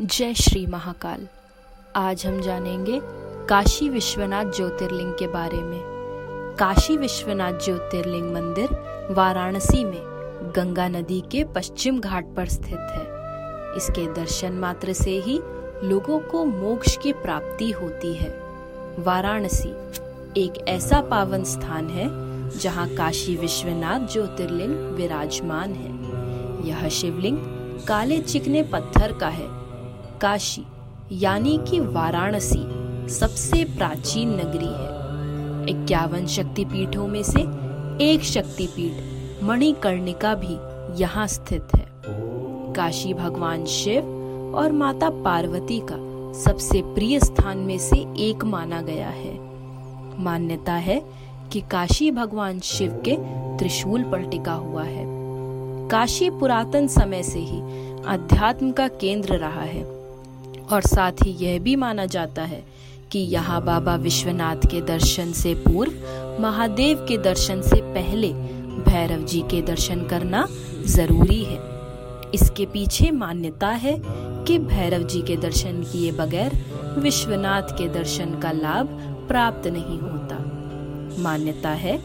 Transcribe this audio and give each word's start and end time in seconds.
जय 0.00 0.34
श्री 0.34 0.66
महाकाल। 0.66 1.26
आज 1.96 2.26
हम 2.26 2.40
जानेंगे 2.40 3.00
काशी 3.46 3.88
विश्वनाथ 3.88 4.44
ज्योतिर्लिंग 4.44 5.12
के 5.12 5.26
बारे 5.26 5.58
में। 5.58 5.80
काशी 6.58 6.96
विश्वनाथ 6.96 7.52
ज्योतिर्लिंग 7.52 8.32
मंदिर 8.34 8.68
वाराणसी 9.10 9.84
में 9.84 10.00
गंगा 10.56 10.88
नदी 10.88 11.20
के 11.20 11.44
पश्चिम 11.44 12.00
घाट 12.00 12.24
पर 12.24 12.46
स्थित 12.46 12.78
है। 12.90 13.04
इसके 13.76 14.14
दर्शन 14.14 14.52
मात्र 14.52 14.92
से 14.92 15.10
ही 15.10 15.40
लोगों 15.84 16.18
को 16.20 16.44
मोक्ष 16.44 16.96
की 16.96 17.12
प्राप्ति 17.12 17.70
होती 17.70 18.14
है। 18.14 18.30
वाराणसी 18.98 19.70
एक 20.42 20.64
ऐसा 20.68 21.00
पावन 21.00 21.44
स्थान 21.44 21.90
है 21.90 22.08
जहाँ 22.58 22.88
काशी 22.88 23.36
विश्वनाथ 23.36 24.12
ज्योतिर्लिंग 24.12 24.76
विराजमान 24.90 25.72
है। 25.72 25.94
यह 26.68 26.88
शिवलिंग 26.88 27.38
काले 27.88 28.18
चिकने 28.18 28.62
पत्थर 28.62 29.12
का 29.12 29.28
है 29.28 29.60
काशी, 30.20 30.64
यानी 31.12 31.58
कि 31.70 31.80
वाराणसी, 31.80 32.58
सबसे 33.08 33.64
प्राचीन 33.64 34.28
नगरी 34.28 34.66
है। 34.66 35.00
इक्यावन 35.70 36.26
शक्तिपीठों 36.26 37.08
में 37.08 37.22
से 37.22 37.40
एक 38.04 38.20
शक्तिपीठ 38.22 38.92
मणिकर्णिका 39.44 40.34
भी 40.34 40.56
यहाँ 41.02 41.26
स्थित 41.26 41.68
है। 41.76 41.86
काशी 42.72 43.14
भगवान 43.14 43.64
शिव 43.64 44.02
और 44.56 44.72
माता 44.72 45.10
पार्वती 45.10 45.82
का 45.92 45.96
सबसे 46.40 46.82
प्रिय 46.82 47.20
स्थान 47.20 47.58
में 47.58 47.78
से 47.78 47.96
एक 47.96 48.44
माना 48.44 48.82
गया 48.82 49.08
है। 49.08 49.38
मान्यता 50.20 50.72
है 50.72 51.04
कि 51.52 51.60
काशी 51.60 52.10
भगवान 52.10 52.60
शिव 52.60 53.02
के 53.08 53.16
त्रिशूल 53.58 54.02
पर 54.02 54.22
टिका 54.22 54.52
हुआ 54.52 54.82
है। 54.82 55.04
काशी 55.88 56.30
पुरातन 56.30 56.86
समय 56.86 57.22
से 57.22 57.38
ही 57.38 57.60
अध्यात्म 58.06 58.72
का 58.72 58.88
केंद्र 58.88 59.36
रहा 59.36 59.60
है। 59.60 59.99
और 60.72 60.82
साथ 60.82 61.12
ही 61.24 61.30
यह 61.30 61.58
भी 61.58 61.76
माना 61.76 62.06
जाता 62.06 62.42
है 62.42 62.62
कि 63.12 63.18
यहाँ 63.18 63.64
बाबा 63.64 63.94
विश्वनाथ 63.96 64.66
के 64.70 64.80
दर्शन 64.80 65.32
से 65.32 65.54
पूर्व, 65.54 65.92
महादेव 66.42 67.04
के 67.08 67.16
दर्शन 67.18 67.62
से 67.62 67.80
पहले 67.94 68.32
भैरव 68.82 69.24
जी 69.24 69.40
के 69.40 69.62
दर्शन 69.62 70.06
करना 70.06 70.46
ज़रूरी 70.86 71.42
है। 71.44 71.58
इसके 72.34 72.66
पीछे 72.66 73.10
मान्यता 73.10 73.68
है 73.68 73.96
कि 74.46 74.58
भैरव 74.58 75.02
जी 75.02 75.22
के 75.22 75.36
दर्शन 75.36 75.82
किए 75.82 76.12
बगैर 76.12 76.52
विश्वनाथ 76.98 77.62
के 77.62 77.88
दर्शन 77.88 78.38
का 78.40 78.52
लाभ 78.52 78.86
प्राप्त 79.28 79.66
नहीं 79.66 79.98
होता। 79.98 80.38
मान्यता 81.22 81.70
है 81.70 81.98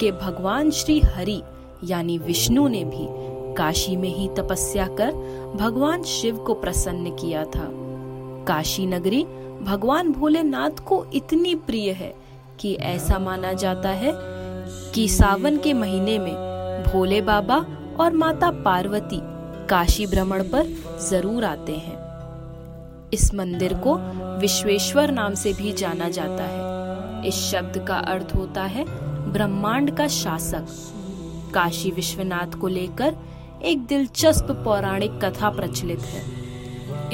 कि 0.00 0.10
भगवान 0.12 0.70
श्री 0.70 1.00
हरि, 1.00 1.42
यानी 1.84 2.18
विष्णु 2.18 2.68
ने 2.68 2.84
भी 2.84 3.06
काशी 3.54 3.96
में 3.96 4.14
ही 4.16 4.28
तपस्या 4.28 4.86
कर 5.00 5.12
भगवान 5.60 6.02
शिव 6.02 6.36
को 6.36 6.54
प्रसन्न 6.54 7.10
किया 7.10 7.44
था। 7.44 7.68
काशी 8.50 8.86
नगरी 8.86 9.22
भगवान 9.62 10.10
भोलेनाथ 10.12 10.84
को 10.84 11.04
इतनी 11.14 11.54
प्रिय 11.54 11.90
है 11.92 12.14
कि 12.60 12.74
ऐसा 12.74 13.18
माना 13.18 13.52
जाता 13.52 13.88
है 13.88 14.12
कि 14.94 15.08
सावन 15.08 15.56
के 15.56 15.72
महीने 15.72 16.18
में 16.18 16.34
भोले 16.82 17.20
बाबा 17.20 17.56
और 18.00 18.12
माता 18.12 18.50
पार्वती 18.50 19.20
काशी 19.68 20.06
भ्रमण 20.06 20.42
पर 20.42 20.66
ज़रूर 21.00 21.44
आते 21.44 21.72
हैं। 21.72 21.98
इस 23.10 23.34
मंदिर 23.34 23.74
को 23.74 23.94
विश्वेश्वर 24.40 25.10
नाम 25.10 25.34
से 25.34 25.52
भी 25.52 25.72
जाना 25.72 26.08
जाता 26.08 26.44
है। 26.44 27.28
इस 27.28 27.34
शब्द 27.34 27.78
का 27.88 27.96
अर्थ 27.96 28.34
होता 28.36 28.62
है 28.62 28.84
ब्रह्मांड 29.32 29.96
का 29.96 30.08
शासक। 30.08 30.66
काशी 31.54 31.90
विश्वनाथ 31.90 32.58
को 32.60 32.68
लेकर 32.68 33.16
एक 33.62 33.86
दिलचस्प 33.86 34.50
पौराणिक 34.64 35.24
कथा 35.24 35.50
प्रचलित 35.50 36.00
है। 36.00 36.22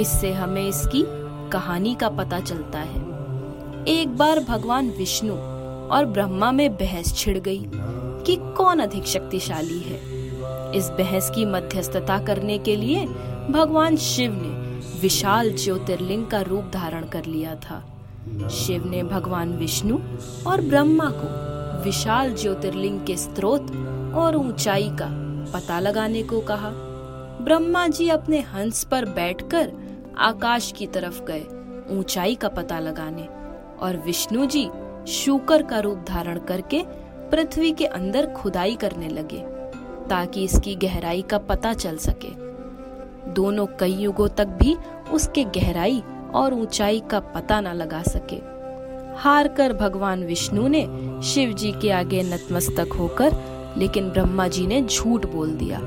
इससे 0.00 0.32
हमें 0.32 0.68
इसकी 0.68 1.04
कहानी 1.52 1.94
का 1.94 2.08
पता 2.08 2.40
चलता 2.40 2.78
है। 2.78 3.00
एक 3.88 4.16
बार 4.16 4.40
भगवान 4.40 4.90
विष्णु 4.90 5.34
और 5.88 6.06
ब्रह्मा 6.06 6.52
में 6.52 6.74
बहस 6.74 7.14
छिड़ 7.16 7.38
गई 7.38 7.64
कि 8.26 8.36
कौन 8.56 8.78
अधिक 8.78 9.04
शक्तिशाली 9.04 9.78
है। 9.78 10.00
इस 10.76 10.88
बहस 10.88 11.30
की 11.30 11.44
मध्यस्थता 11.44 12.18
करने 12.18 12.58
के 12.58 12.76
लिए 12.76 13.06
भगवान 13.50 13.96
शिव 13.96 14.32
ने 14.42 14.48
विशाल 15.00 15.52
ज्योतिर्लिंग 15.52 16.26
का 16.26 16.40
रूप 16.40 16.70
धारण 16.74 17.04
कर 17.04 17.24
लिया 17.24 17.54
था। 17.54 17.82
शिव 18.48 18.90
ने 18.90 19.02
भगवान 19.02 19.52
विष्णु 19.52 19.98
और 20.46 20.60
ब्रह्मा 20.60 21.10
को 21.14 21.84
विशाल 21.84 22.34
ज्योतिर्लिंग 22.34 23.00
के 23.06 23.16
स्रोत 23.16 23.70
और 24.14 24.36
ऊंचाई 24.36 24.88
का 24.92 25.08
पता 25.54 25.80
लगाने 25.80 26.22
को 26.22 26.40
कहा। 26.40 26.70
ब्रह्मा 27.40 27.86
जी 27.86 28.08
अपने 28.08 28.40
हंस 28.40 28.84
पर 28.84 29.04
बैठकर 29.04 29.72
आकाश 30.18 30.72
की 30.72 30.86
तरफ़ 30.86 31.20
गए 31.22 31.96
ऊंचाई 31.98 32.34
का 32.34 32.48
पता 32.48 32.78
लगाने 32.78 33.22
और 33.82 33.96
विष्णु 33.96 34.46
जी 34.46 34.68
शुकर 35.08 35.62
का 35.62 35.78
रूप 35.78 36.04
धारण 36.08 36.38
करके 36.38 36.82
पृथ्वी 37.30 37.72
के 37.72 37.86
अंदर 37.86 38.26
खुदाई 38.26 38.76
करने 38.76 39.08
लगे 39.08 39.40
ताकि 40.08 40.44
इसकी 40.44 40.74
गहराई 40.74 41.22
का 41.22 41.38
पता 41.38 41.72
चल 41.74 41.96
सके। 41.96 42.30
दोनों 43.32 43.66
कई 43.80 43.92
युगों 43.92 44.28
तक 44.28 44.56
भी 44.60 44.76
उसके 45.12 45.44
गहराई 45.44 46.02
और 46.34 46.54
ऊंचाई 46.54 47.02
का 47.10 47.20
पता 47.20 47.60
न 47.60 47.74
लगा 47.74 48.02
सके। 48.02 48.40
हार 49.18 49.48
कर 49.48 49.72
भगवान 49.72 50.24
विष्णु 50.24 50.68
ने 50.68 50.86
शिव 51.24 51.52
जी 51.52 51.72
के 51.72 51.90
आगे 51.90 52.22
नतमस्तक 52.22 52.96
होकर, 52.98 53.36
लेकिन 53.76 54.10
ब्रह्मा 54.10 54.48
जी 54.48 54.66
ने 54.66 54.82
झूठ 54.82 55.26
बोल 55.26 55.54
दिया 55.54 55.80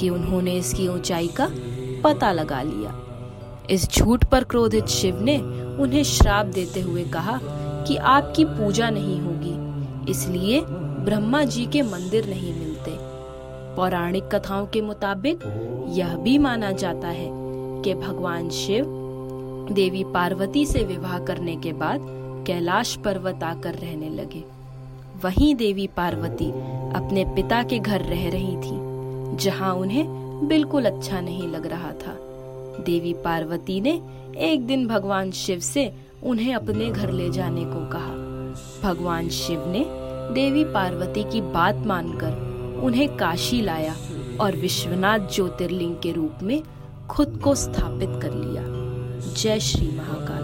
कि 0.00 0.10
उन्होंने 0.10 0.52
इसकी 0.52 0.88
ऊंचाई 0.88 1.28
का 1.40 1.50
पता 2.04 2.32
लगा 2.32 2.62
लिया। 2.62 3.00
इस 3.70 3.88
झूठ 3.90 4.24
पर 4.24 4.44
क्रोधित 4.44 4.86
शिव 4.86 5.20
ने 5.20 5.36
उन्हें 5.82 6.02
श्राप 6.04 6.46
देते 6.46 6.80
हुए 6.80 7.04
कहा 7.04 7.38
कि 7.86 7.96
आपकी 7.96 8.44
पूजा 8.44 8.88
नहीं 8.90 9.20
होगी, 9.20 10.10
इसलिए 10.10 10.60
ब्रह्मा 11.04 11.42
जी 11.44 11.64
के 11.66 11.82
मंदिर 11.82 12.28
नहीं 12.28 12.52
मिलते। 12.54 12.96
पौराणिक 13.76 14.24
कथाओं 14.24 14.66
के 14.66 14.80
मुताबिक 14.80 15.40
यह 15.90 16.16
भी 16.16 16.36
माना 16.38 16.70
जाता 16.72 17.08
है 17.08 17.28
कि 17.82 17.94
भगवान 17.96 18.48
शिव 18.50 18.86
देवी 19.72 20.04
पार्वती 20.04 20.64
से 20.66 20.82
विवाह 20.84 21.18
करने 21.18 21.56
के 21.56 21.72
बाद 21.72 22.00
कैलाश 22.46 22.94
पर्वत 22.96 23.42
आकर 23.44 23.74
रहने 23.74 24.08
लगे। 24.10 24.42
वहीं 25.24 25.54
देवी 25.54 25.86
पार्वती 25.86 26.50
अपने 26.96 27.24
पिता 27.34 27.62
के 27.62 27.78
घर 27.78 28.00
रह 28.00 28.28
रही 28.30 28.56
थी, 28.56 29.36
जहाँ 29.36 29.72
उन्हें 29.74 30.48
बिल्कुल 30.48 30.84
अच्छा 30.84 31.20
नहीं 31.20 31.48
लग 31.48 31.66
रहा 31.66 31.92
था। 31.96 32.16
देवी 32.80 33.12
पार्वती 33.12 33.80
ने 33.80 34.02
एक 34.36 34.66
दिन 34.66 34.86
भगवान 34.86 35.30
शिव 35.30 35.58
से 35.58 35.92
उन्हें 36.22 36.54
अपने 36.54 36.90
घर 36.90 37.10
ले 37.10 37.30
जाने 37.30 37.64
को 37.64 37.90
कहा। 37.92 38.14
भगवान 38.88 39.28
शिव 39.28 39.68
ने 39.68 39.86
देवी 40.34 40.64
पार्वती 40.64 41.24
की 41.24 41.40
बात 41.40 41.76
मानकर 41.76 42.54
उन्हें 42.82 43.16
काशी 43.16 43.60
लाया 43.60 43.96
और 44.40 44.56
विश्वनाथ 44.56 45.18
ज्योतिर्लिंग 45.18 45.96
के 46.02 46.12
रूप 46.12 46.42
में 46.42 46.62
खुद 47.10 47.40
को 47.44 47.54
स्थापित 47.54 48.10
कर 48.22 48.34
लिया। 48.34 48.64
जय 49.34 49.60
श्री 49.60 49.86
महाकाल। 49.86 50.43